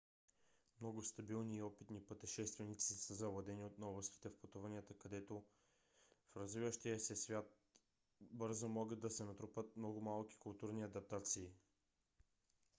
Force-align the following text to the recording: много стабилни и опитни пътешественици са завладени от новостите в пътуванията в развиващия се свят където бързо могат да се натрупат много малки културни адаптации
много 0.79 1.01
стабилни 1.01 1.55
и 1.57 1.61
опитни 1.61 2.01
пътешественици 2.01 2.93
са 2.93 3.13
завладени 3.13 3.65
от 3.65 3.79
новостите 3.79 4.29
в 4.29 4.35
пътуванията 4.37 4.93
в 5.31 6.37
развиващия 6.37 6.99
се 6.99 7.15
свят 7.15 7.45
където 7.45 8.35
бързо 8.37 8.69
могат 8.69 8.99
да 8.99 9.09
се 9.09 9.23
натрупат 9.23 9.77
много 9.77 10.01
малки 10.01 10.37
културни 10.37 10.83
адаптации 10.83 11.49